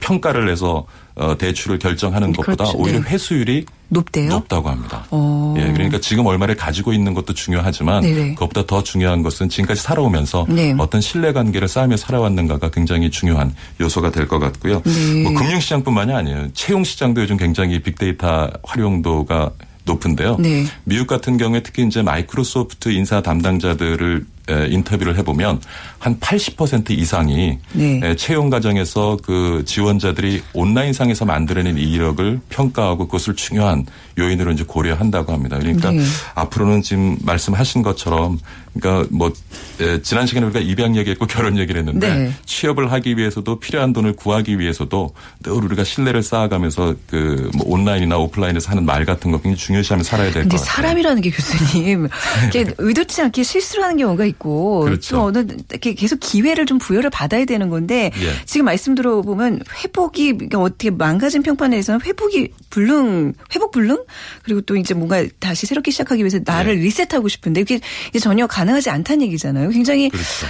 [0.00, 2.78] 평가를 해서 어, 대출을 결정하는 것보다 그렇죠.
[2.78, 3.10] 오히려 네.
[3.10, 4.30] 회수율이 높대요?
[4.30, 5.06] 높다고 합니다.
[5.10, 5.16] 오.
[5.16, 5.54] 어.
[5.58, 8.34] 예, 그러니까 지금 얼마를 가지고 있는 것도 중요하지만 네네.
[8.34, 10.74] 그것보다 더 중요한 것은 지금까지 살아오면서 네.
[10.78, 14.82] 어떤 신뢰 관계를 쌓으며 살아왔는가가 굉장히 중요한 요소가 될 것 같고요.
[14.84, 15.22] 네.
[15.22, 16.48] 뭐 금융시장뿐만이 아니에요.
[16.54, 19.52] 채용시장도 요즘 굉장히 빅데이터 활용도가
[19.84, 20.38] 높은데요.
[20.40, 20.64] 네.
[20.84, 25.60] 미국 같은 경우에 특히 이제 마이크로소프트 인사 담당자들을 인터뷰를 해보면
[25.98, 28.14] 한 80% 이상이 네.
[28.16, 33.86] 채용 과정에서 그 지원자들이 온라인상에서 만들어낸 이력을 평가하고 그것을 중요한
[34.18, 35.58] 요인으로 이제 고려한다고 합니다.
[35.58, 36.02] 그러니까 네.
[36.34, 38.38] 앞으로는 지금 말씀하신 것처럼
[38.78, 39.32] 그러니까 뭐
[39.80, 42.32] 예, 지난 시간에 우리가 입양 얘기했고 결혼 얘기를 했는데 네.
[42.44, 48.70] 취업을 하기 위해서도 필요한 돈을 구하기 위해서도 늘 우리가 신뢰를 쌓아가면서 그 뭐 온라인이나 오프라인에서
[48.70, 50.64] 하는 말 같은 거 굉장히 중요시하면 살아야 될 것 같아요.
[50.64, 52.08] 사람이라는 게 교수님
[52.48, 55.16] 이게 의도치 않게 실수를 하는 경우가 있고 그렇죠.
[55.16, 58.44] 또 어느 이렇게 계속 기회를 좀 부여를 받아야 되는 건데 예.
[58.44, 64.04] 지금 말씀 들어보면 회복이 그러니까 어떻게 망가진 평판에서는 회복이 불능 회복 불능
[64.42, 66.82] 그리고 또 이제 뭔가 다시 새롭게 시작하기 위해서 나를 예.
[66.82, 67.80] 리셋하고 싶은데 그게
[68.18, 69.68] 전혀 가 가능하지 않다는 얘기잖아요.
[69.70, 70.46] 굉장히 그렇죠.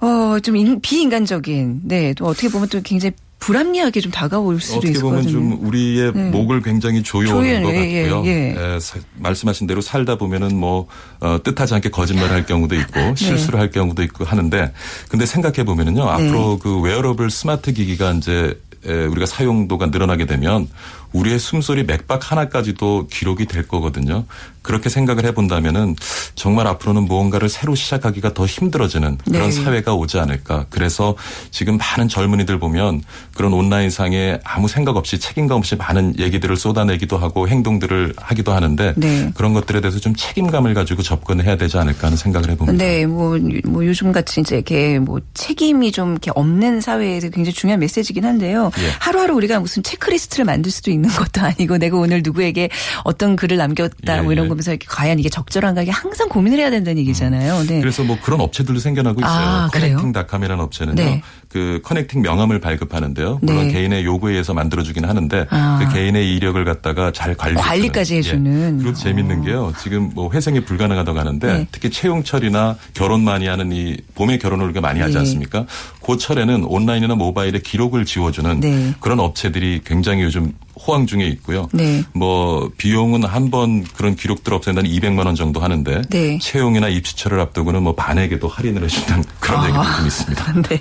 [0.00, 5.18] 어, 좀 비인간적인, 네, 또 어떻게 보면 또 굉장히 불합리하게 좀 다가올 수도 있을 거든요.
[5.18, 6.30] 어떻게 보면 좀 우리의 네.
[6.30, 8.22] 목을 굉장히 조여오는 것 예, 같고요.
[8.24, 8.56] 예, 예.
[8.56, 8.78] 예,
[9.16, 10.86] 말씀하신 대로 살다 보면은 뭐
[11.20, 13.14] 어, 뜻하지 않게 거짓말할 경우도 있고 네.
[13.14, 14.72] 실수를 할 경우도 있고 하는데
[15.10, 16.58] 근데 생각해 보면은요 앞으로 네.
[16.62, 20.68] 그 웨어러블 스마트 기기가 이제 우리가 사용도가 늘어나게 되면
[21.12, 24.24] 우리의 숨소리 맥박 하나까지도 기록이 될 거거든요.
[24.64, 25.94] 그렇게 생각을 해본다면은
[26.34, 29.52] 정말 앞으로는 무언가를 새로 시작하기가 더 힘들어지는 그런 네.
[29.52, 30.66] 사회가 오지 않을까.
[30.70, 31.14] 그래서
[31.50, 33.02] 지금 많은 젊은이들 보면
[33.34, 39.30] 그런 온라인상에 아무 생각 없이 책임감 없이 많은 얘기들을 쏟아내기도 하고 행동들을 하기도 하는데 네.
[39.34, 42.82] 그런 것들에 대해서 좀 책임감을 가지고 접근을 해야 되지 않을까 하는 생각을 해봅니다.
[42.82, 47.80] 네, 뭐, 뭐 요즘 같이 이제 이렇게 뭐 책임이 좀 이렇게 없는 사회에서 굉장히 중요한
[47.80, 48.70] 메시지긴 한데요.
[48.78, 48.88] 예.
[48.98, 52.70] 하루하루 우리가 무슨 체크리스트를 만들 수도 있는 것도 아니고 내가 오늘 누구에게
[53.04, 54.53] 어떤 글을 남겼다 예, 뭐 이런 예.
[54.54, 57.60] 거면서 이렇게 과연 이게 적절한가 이게 항상 고민을 해야 된다는 얘기잖아요.
[57.60, 57.66] 음.
[57.66, 57.80] 네.
[57.80, 59.32] 그래서 뭐 그런 업체들도 생겨나고 있어요.
[59.32, 60.94] 아, 커넥팅닷컴이라는 업체는요.
[60.94, 61.22] 네.
[61.48, 63.40] 그 커넥팅 명함을 발급하는데요.
[63.42, 63.72] 물론 네.
[63.72, 65.78] 개인의 요구에 의해서 만들어주긴 하는데 아.
[65.80, 68.78] 그 개인의 이력을 갖다가 잘 관리 관리까지 해주는.
[68.78, 68.82] 예.
[68.82, 69.44] 그리고 재밌는 어.
[69.44, 69.72] 게요.
[69.80, 71.66] 지금 뭐 회생이 불가능하다고 하는데 네.
[71.70, 75.20] 특히 채용철이나 결혼 많이 하는 이 봄에 결혼을 우리가 많이 하지 네.
[75.20, 75.66] 않습니까?
[76.04, 78.94] 그 철에는 온라인이나 모바일에 기록을 지워주는 네.
[79.00, 81.68] 그런 업체들이 굉장히 요즘 호황 중에 있고요.
[81.72, 82.02] 네.
[82.12, 86.38] 뭐 비용은 한 번 그런 기록들 없앤다는 200만 원 정도 하는데 네.
[86.40, 89.68] 채용이나 입시철을 앞두고는 뭐 반에게도 할인을 해준다는 그런 아.
[89.68, 90.52] 얘기도 좀 있습니다.
[90.68, 90.80] 네.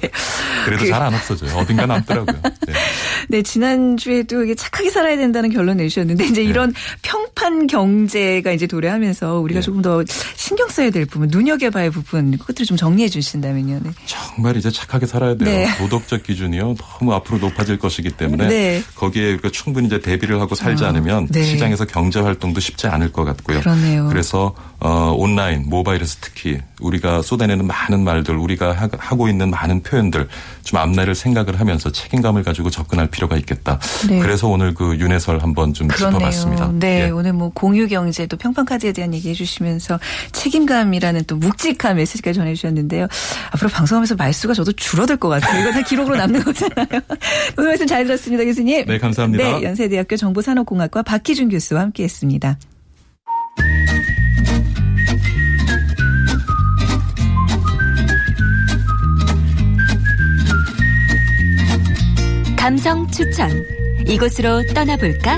[0.66, 0.90] 그래도 그...
[0.90, 1.56] 잘안 없어져요.
[1.58, 2.42] 어딘가 남더라고요.
[2.66, 2.74] 네.
[3.30, 6.50] 네, 지난주에도 이게 착하게 살아야 된다는 결론 내주셨는데 이제 네.
[6.50, 9.66] 이런 평판 경제가 이제 도래하면서 우리가 네.
[9.66, 10.04] 조금 더
[10.36, 13.82] 신경 써야 될 부분, 눈여겨봐야 할 부분 그것들을 좀 정리해 주신다면요.
[13.84, 13.92] 네.
[14.06, 15.50] 정말 이제 착하게 살아야 돼요.
[15.50, 15.68] 네.
[15.78, 16.76] 도덕적 기준이요.
[16.76, 18.84] 너무 앞으로 높아질 것이기 때문에 네.
[18.96, 21.44] 거기에 충분히 이제 대비를 하고 살지 아, 않으면 네.
[21.44, 23.62] 시장에서 경제 활동도 쉽지 않을 것 같고요.
[23.62, 24.08] 그러네요.
[24.10, 30.28] 그래서 어, 온라인, 모바일에서 특히 우리가 쏟아내는 많은 말들, 우리가 하고 있는 많은 표현들
[30.64, 33.80] 좀 앞날을 생각을 하면서 책임감을 가지고 접근할 필요가 있겠다.
[34.08, 34.20] 네.
[34.20, 36.20] 그래서 오늘 그 윤회설 한번 좀 그러네요.
[36.20, 36.72] 짚어봤습니다.
[36.74, 37.10] 네, 예.
[37.10, 40.00] 오늘 뭐 공유 경제도 평판 카드에 대한 얘기 해 주시면서
[40.32, 43.08] 책임감이라는 또 묵직한 메시지까지 전해 주셨는데요.
[43.52, 45.62] 앞으로 방송하면서 말수가 저도 줄어들 것 같아요.
[45.62, 46.88] 이거 다 기록으로 남는 거잖아요.
[47.58, 48.86] 오늘 말씀 잘 들었습니다, 교수님.
[48.86, 49.44] 네, 감사합니다.
[49.44, 52.58] 네, 연세대학교 정보산업공학과 박희준 교수와 함께했습니다.
[62.64, 63.52] 감성 추천.
[64.08, 65.38] 이곳으로 떠나볼까?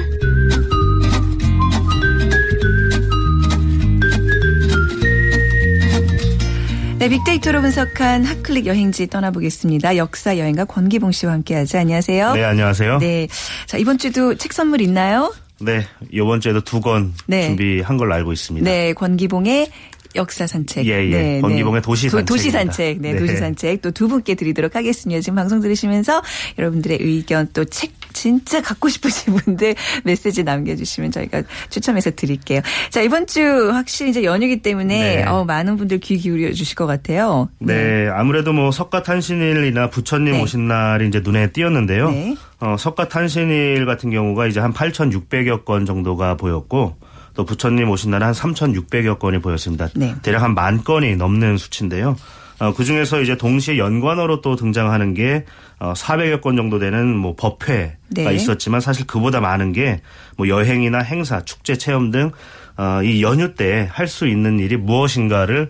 [6.99, 9.97] 네, 빅데이터로 분석한 핫클릭 여행지 떠나보겠습니다.
[9.97, 11.79] 역사 여행가 권기봉 씨와 함께하죠.
[11.79, 12.33] 안녕하세요.
[12.35, 12.99] 네, 안녕하세요.
[12.99, 13.27] 네,
[13.65, 15.33] 자 이번 주도 책 선물 있나요?
[15.59, 17.47] 네, 이번 주에도 두권 네.
[17.47, 18.69] 준비한 걸로 알고 있습니다.
[18.69, 19.71] 네, 권기봉의
[20.15, 20.85] 역사 산책.
[20.87, 21.09] 예, 예.
[21.09, 21.85] 네, 권기봉의 네.
[21.85, 22.25] 도시 산책.
[22.25, 23.01] 도시 산책.
[23.01, 23.81] 네, 네, 도시 산책.
[23.81, 25.21] 또 두 분께 드리도록 하겠습니다.
[25.21, 26.21] 지금 방송 들으시면서
[26.57, 29.75] 여러분들의 의견 또 책 진짜 갖고 싶으신 분들
[30.05, 32.61] 메시지 남겨주시면 저희가 추첨해서 드릴게요.
[32.89, 35.23] 자, 이번 주 확실히 이제 연휴기 때문에 네.
[35.23, 37.49] 어, 많은 분들 귀 기울여 주실 것 같아요.
[37.59, 37.75] 네.
[37.75, 38.07] 네.
[38.09, 40.41] 아무래도 뭐 석가 탄신일이나 부처님 네.
[40.41, 42.09] 오신 날이 이제 눈에 띄었는데요.
[42.11, 42.35] 네.
[42.61, 46.95] 어, 석가 탄신일 같은 경우가 이제 한 8,600여 건 정도가 보였고
[47.35, 49.89] 또 부처님 오신 날은 한 3,600여 건이 보였습니다.
[49.95, 50.15] 네.
[50.21, 52.15] 대략 한 만 건이 넘는 수치인데요.
[52.59, 55.43] 어, 그 중에서 이제 동시에 연관어로 또 등장하는 게
[55.77, 58.33] 어, 400여 건 정도 되는 뭐 법회가 네.
[58.33, 60.01] 있었지만 사실 그보다 많은 게
[60.37, 62.31] 뭐 여행이나 행사, 축제, 체험 등
[62.77, 65.69] 어, 이 연휴 때 할 수 있는 일이 무엇인가를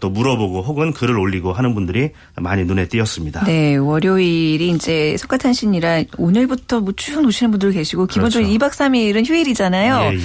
[0.00, 3.44] 또 물어보고 혹은 글을 올리고 하는 분들이 많이 눈에 띄었습니다.
[3.44, 8.66] 네, 월요일이 이제 석가탄신이라 오늘부터 뭐쭉 오시는 분들 계시고 기본적으로 그렇죠.
[8.66, 10.12] 2박 3일은 휴일이잖아요.
[10.12, 10.20] 예, 예.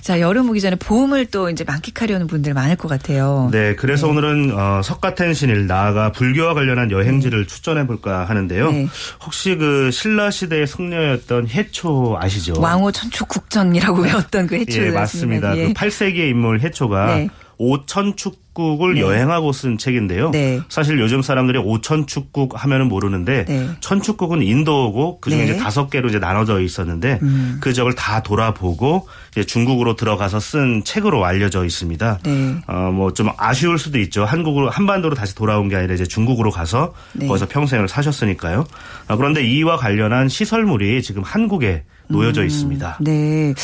[0.00, 3.50] 자, 여름 오기 전에 봄을 또 이제 만끽하려는 분들 많을 것 같아요.
[3.52, 4.12] 네, 그래서 네.
[4.12, 7.46] 오늘은 어, 석가탄신일 나아가 불교와 관련한 여행지를 네.
[7.46, 8.70] 추천해 볼까 하는데요.
[8.72, 8.88] 네.
[9.24, 12.54] 혹시 그 신라 시대의 승려였던 해초 아시죠?
[12.60, 14.82] 왕호 천축국전이라고 외웠던 그 해초.
[14.82, 15.56] 예, 맞습니다.
[15.56, 15.66] 예.
[15.68, 17.28] 그 8세기의 인물 해초가 네.
[17.58, 19.00] 오천축 천 축국을 네.
[19.00, 20.30] 여행하고 쓴 책인데요.
[20.32, 20.60] 네.
[20.68, 23.68] 사실 요즘 사람들이 오천축국 하면은 모르는데 네.
[23.80, 25.50] 천축국은 인도고 그중에 네.
[25.50, 27.58] 이제 다섯 개로 이제 나눠져 있었는데 음.
[27.60, 32.18] 그 적을 다 돌아보고 이제 중국으로 들어가서 쓴 책으로 알려져 있습니다.
[32.24, 32.56] 네.
[32.66, 34.24] 어뭐 좀 아쉬울 수도 있죠.
[34.24, 37.28] 한국으로 한반도로 다시 돌아온 게 아니라 이제 중국으로 가서 네.
[37.28, 38.66] 거기서 평생을 사셨으니까요.
[39.08, 42.98] 어, 그런데 이와 관련한 시설물이 지금 한국에 놓여져 음, 있습니다.
[43.00, 43.54] 네.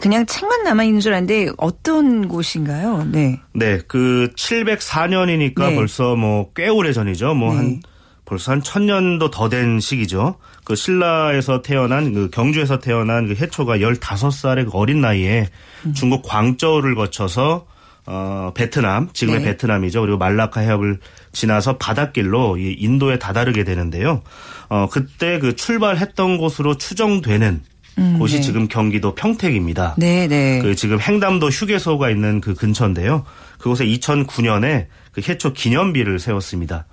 [0.00, 3.06] 그냥 책만 남아있는 줄 알았는데 어떤 곳인가요?
[3.10, 3.40] 네.
[3.54, 3.78] 네.
[3.88, 5.74] 그 704년이니까 네.
[5.74, 7.34] 벌써 뭐 꽤 오래 전이죠.
[7.34, 7.80] 뭐한 네.
[8.24, 10.36] 벌써 한 천년도 더 된 시기죠.
[10.64, 15.48] 그 신라에서 태어난 그 경주에서 태어난 그 해초가 15살의 그 어린 나이에
[15.86, 15.94] 음.
[15.94, 17.66] 중국 광저우를 거쳐서
[18.06, 19.46] 어 베트남 지금의 네.
[19.46, 20.00] 베트남이죠.
[20.02, 20.98] 그리고 말라카 해협을
[21.32, 24.22] 지나서 바닷길로 이 인도에 다다르게 되는데요.
[24.68, 27.62] 어 그때 그 출발했던 곳으로 추정되는
[27.98, 28.40] 음, 곳이 네.
[28.42, 29.94] 지금 경기도 평택입니다.
[29.98, 30.60] 네, 네.
[30.62, 33.24] 그 지금 행담도 휴게소가 있는 그 근처인데요.
[33.58, 36.86] 그곳에 2009년에 그 해초 기념비를 세웠습니다.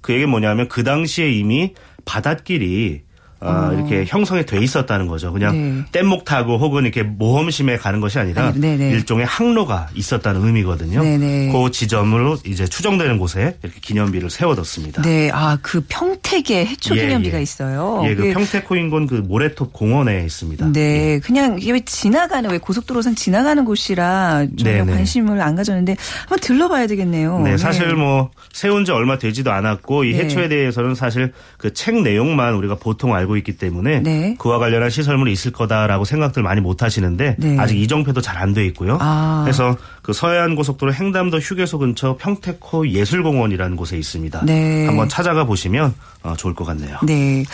[0.00, 3.02] 그 얘기 뭐냐면 그 당시에 이미 바닷길이
[3.42, 3.72] 어, 어.
[3.74, 5.32] 이렇게 형성이 돼 있었다는 거죠.
[5.32, 5.84] 그냥 네.
[6.00, 8.76] 뗏목 타고 혹은 이렇게 모험심에 가는 것이 아니라 네네.
[8.76, 8.90] 네.
[8.90, 11.02] 일종의 항로가 있었다는 의미거든요.
[11.02, 11.18] 네네.
[11.18, 11.52] 네.
[11.52, 15.02] 그 지점으로 이제 추정되는 곳에 이렇게 기념비를 세워뒀습니다.
[15.02, 17.42] 네, 아 그 평택에 해초 예, 기념비가 예.
[17.42, 18.02] 있어요.
[18.04, 20.72] 예, 그, 그 평택 코인곤 그 모래톱 공원에 있습니다.
[20.72, 21.18] 네, 예.
[21.20, 27.40] 그냥 왜 지나가는 왜 고속도로선 지나가는 곳이라 전혀 관심을 안 가졌는데 한번 들러봐야 되겠네요.
[27.40, 27.94] 네, 사실 네.
[27.94, 30.20] 뭐 세운 지 얼마 되지도 않았고 이 네.
[30.24, 34.34] 해초에 대해서는 사실 그 책 내용만 우리가 보통 알고 알고 있기 때문에 네.
[34.38, 37.58] 그와 관련한 시설물이 있을 거다라고 생각들 많이 못 하시는데 네.
[37.58, 38.98] 아직 이정표도 잘 안 돼 있고요.
[39.00, 39.42] 아.
[39.44, 44.44] 그래서 그 서해안 고속도로 횡담도 휴게소 근처 평택호 예술공원이라는 곳에 있습니다.
[44.44, 44.84] 네.
[44.86, 46.98] 한번 찾아가 보시면 어, 좋을 것 같네요.
[47.04, 47.44] 네.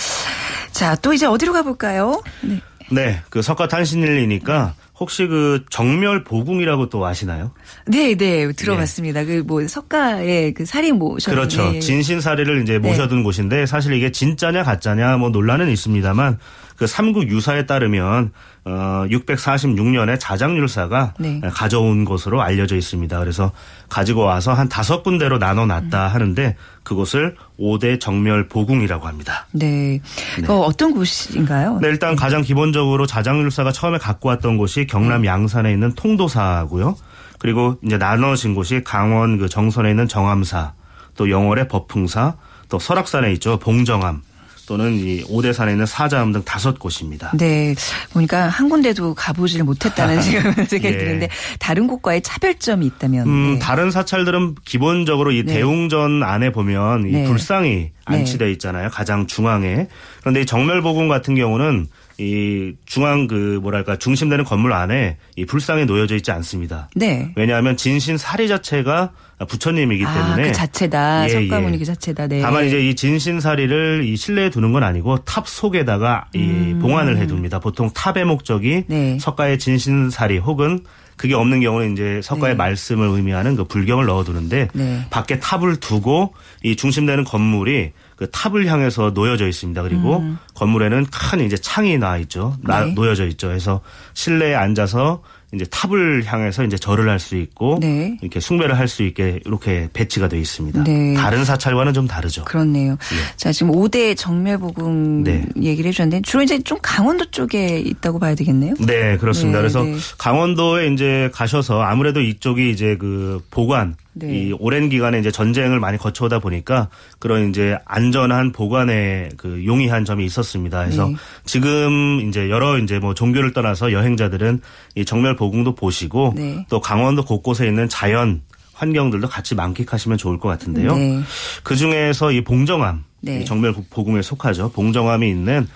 [0.72, 2.22] 자, 또 이제 어디로 가볼까요?
[2.40, 2.60] 네.
[2.90, 7.52] 네, 그 석가탄신일이니까 혹시 그 정멸 보궁이라고 또 아시나요?
[7.86, 9.20] 네, 네, 들어봤습니다.
[9.28, 9.42] 예.
[9.42, 11.72] 그뭐 석가의 그 살인 모셔 그렇죠.
[11.72, 11.80] 네.
[11.80, 12.88] 진신 사례를 이제 네.
[12.88, 16.38] 모셔둔 곳인데 사실 이게 진짜냐 가짜냐 뭐 논란은 있습니다만
[16.78, 18.30] 그 삼국 유사에 따르면
[18.64, 21.40] 어 646년에 자장률사가 네.
[21.52, 23.18] 가져온 것으로 알려져 있습니다.
[23.18, 23.50] 그래서
[23.88, 26.14] 가지고 와서 한 다섯 군데로 나눠 놨다 음.
[26.14, 29.48] 하는데 그곳을 5대 정멸 보궁이라고 합니다.
[29.50, 30.00] 네.
[30.36, 30.46] 네.
[30.46, 31.80] 그 어떤 곳인가요?
[31.82, 35.28] 네, 일단 가장 기본적으로 자장률사가 처음에 갖고 왔던 곳이 경남 네.
[35.28, 36.96] 양산에 있는 통도사고요.
[37.38, 40.74] 그리고 이제 나눠진 곳이 강원 그 정선에 있는 정암사,
[41.16, 42.36] 또 영월의 법풍사,
[42.68, 44.22] 또 설악산에 있죠 봉정암,
[44.68, 47.32] 또는 이 오대산에 있는 사자음 등 다섯 곳입니다.
[47.38, 47.74] 네.
[48.12, 50.98] 보니까 한 군데도 가보지를 못했다는 지금 생각이 예.
[50.98, 51.28] 드는데
[51.58, 53.26] 다른 곳과의 차별점이 있다면.
[53.26, 53.58] 음, 네.
[53.60, 55.54] 다른 사찰들은 기본적으로 이 네.
[55.54, 57.24] 대웅전 안에 보면 이 네.
[57.24, 57.92] 불상이 네.
[58.04, 58.90] 안치되어 있잖아요.
[58.90, 59.88] 가장 중앙에.
[60.20, 61.86] 그런데 이 정멸보궁 같은 경우는
[62.18, 66.88] 이 중앙 그 뭐랄까 중심되는 건물 안에 이 불상이 놓여져 있지 않습니다.
[66.96, 67.32] 네.
[67.36, 69.12] 왜냐하면 진신 사리 자체가
[69.48, 71.26] 부처님이기 아, 때문에 그 자체다.
[71.26, 71.78] 예, 석가모니 예.
[71.78, 72.26] 그 자체다.
[72.26, 72.40] 네.
[72.40, 76.78] 다만 이제 이 진신 사리를 이 실내에 두는 건 아니고 탑 속에다가 이 음.
[76.82, 77.60] 봉안을 해둡니다.
[77.60, 79.16] 보통 탑의 목적이 네.
[79.20, 80.80] 석가의 진신 사리 혹은
[81.16, 82.56] 그게 없는 경우는 이제 석가의 네.
[82.56, 85.06] 말씀을 의미하는 그 불경을 넣어두는데 네.
[85.10, 89.80] 밖에 탑을 두고 이 중심되는 건물이 그 탑을 향해서 놓여져 있습니다.
[89.82, 90.38] 그리고 음.
[90.54, 92.56] 건물에는 큰 이제 창이 나 있죠.
[92.62, 92.92] 나, 네.
[92.92, 93.46] 놓여져 있죠.
[93.46, 93.80] 그래서
[94.14, 95.22] 실내에 앉아서
[95.54, 98.16] 이제 탑을 향해서 이제 절을 할 수 있고 네.
[98.20, 100.84] 이렇게 숭배를 할 수 있게 이렇게 배치가 되어 있습니다.
[100.84, 101.14] 네.
[101.14, 102.44] 다른 사찰과는 좀 다르죠.
[102.44, 102.92] 그렇네요.
[102.92, 103.36] 네.
[103.36, 105.44] 자 지금 5대 정멸복음 네.
[105.56, 108.74] 얘기를 해주셨는데 주로 이제 좀 강원도 쪽에 있다고 봐야 되겠네요.
[108.86, 109.58] 네 그렇습니다.
[109.58, 109.96] 네, 그래서 네.
[110.18, 114.26] 강원도에 이제 가셔서 아무래도 이쪽이 이제 그 보관 네.
[114.48, 116.88] 이 오랜 기간에 이제 전쟁을 많이 거쳐오다 보니까
[117.20, 120.84] 그런 이제 안전한 보관에 그 용이한 점이 있었습니다.
[120.84, 121.14] 그래서 네.
[121.44, 124.60] 지금 이제 여러 이제 뭐 종교를 떠나서 여행자들은
[124.96, 126.66] 이 정멸 보궁도 보시고 네.
[126.68, 128.42] 또 강원도 곳곳에 있는 자연
[128.74, 130.94] 환경들도 같이 만끽하시면 좋을 것 같은데요.
[130.96, 131.20] 네.
[131.62, 133.44] 그 중에서 이 봉정암 네.
[133.44, 134.70] 정멸 보궁에 속하죠.
[134.72, 135.66] 봉정암이 있는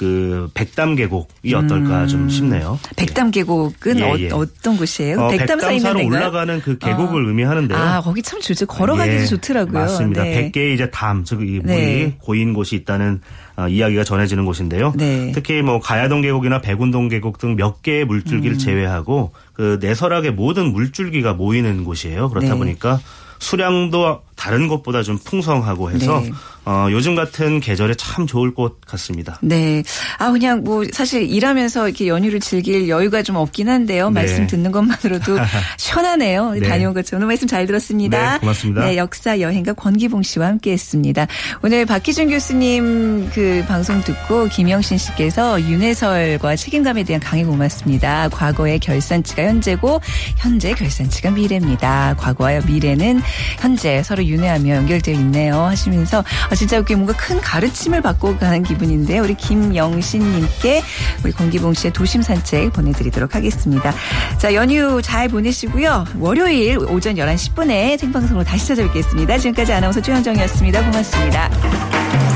[0.00, 2.08] 그 백담 계곡이 어떨까 음.
[2.08, 2.78] 좀 싶네요.
[2.96, 4.30] 백담 계곡은 예, 예.
[4.30, 5.20] 어, 떤 곳이에요?
[5.20, 7.28] 어, 백담사로 올라가는 그 계곡을 어.
[7.28, 7.78] 의미하는데요.
[7.78, 8.64] 아 거기 참 좋죠.
[8.64, 9.74] 걸어가기도 예, 좋더라고요.
[9.78, 10.22] 맞습니다.
[10.22, 10.50] 네.
[10.50, 12.16] 100개의 이제 담, 즉 이 물이 네.
[12.18, 13.20] 고인 곳이 있다는
[13.56, 14.94] 어, 이야기가 전해지는 곳인데요.
[14.96, 15.32] 네.
[15.34, 18.58] 특히 뭐 가야동 계곡이나 백운동 계곡 등 몇 개의 물줄기를 음.
[18.58, 22.30] 제외하고 그 내설하게 모든 물줄기가 모이는 곳이에요.
[22.30, 22.58] 그렇다 네.
[22.58, 23.00] 보니까
[23.38, 26.30] 수량도 다른 곳보다 좀 풍성하고 해서 네.
[26.70, 29.40] 어, 요즘 같은 계절에 참 좋을 것 같습니다.
[29.42, 29.82] 네.
[30.18, 34.08] 아, 그냥 뭐 사실 일하면서 이렇게 연휴를 즐길 여유가 좀 없긴 한데요.
[34.10, 34.20] 네.
[34.20, 35.36] 말씀 듣는 것만으로도
[35.78, 36.52] 시원하네요.
[36.52, 36.68] 네.
[36.68, 38.34] 다녀온 것처럼 오늘 말씀 잘 들었습니다.
[38.34, 38.84] 네, 고맙습니다.
[38.84, 41.26] 네, 역사 여행가 권기봉 씨와 함께 했습니다.
[41.64, 48.28] 오늘 박희준 교수님 그 방송 듣고 김영신 씨께서 윤회설과 책임감에 대한 강의 고맙습니다.
[48.28, 50.00] 과거의 결산치가 현재고
[50.36, 52.14] 현재 결산치가 미래입니다.
[52.16, 53.20] 과거와 미래는
[53.58, 55.56] 현재 서로 윤회하며 연결되어 있네요.
[55.64, 56.22] 하시면서
[56.60, 60.82] 진짜 이렇게 뭔가 큰 가르침을 받고 가는 기분인데 우리 김영신님께
[61.24, 63.94] 우리 공기봉 씨의 도심 산책 보내드리도록 하겠습니다.
[64.36, 66.04] 자 연휴 잘 보내시고요.
[66.18, 69.38] 월요일 오전 11시 10분에 생방송으로 다시 찾아뵙겠습니다.
[69.38, 70.84] 지금까지 아나운서 최현정이었습니다.
[70.84, 72.29] 고맙습니다.